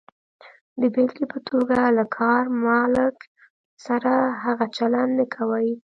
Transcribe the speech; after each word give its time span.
د 0.81 0.81
بېلګې 0.93 1.25
په 1.33 1.39
توګه، 1.49 1.79
له 1.97 2.05
کار 2.17 2.43
مالک 2.65 3.17
سره 3.85 4.11
هغه 4.43 4.65
چلند 4.77 5.11
نه 5.19 5.25
کوئ. 5.35 5.69